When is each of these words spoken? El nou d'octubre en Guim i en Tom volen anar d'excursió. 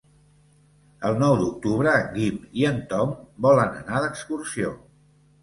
El 1.09 1.19
nou 1.23 1.35
d'octubre 1.41 1.91
en 1.97 2.07
Guim 2.15 2.39
i 2.63 2.67
en 2.71 2.81
Tom 2.95 3.13
volen 3.49 3.79
anar 3.83 4.01
d'excursió. 4.07 4.75